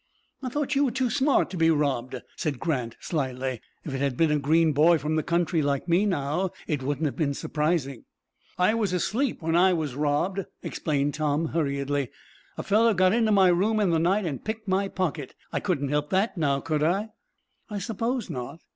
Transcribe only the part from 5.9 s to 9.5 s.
now, it wouldn't have been surprising." "I was asleep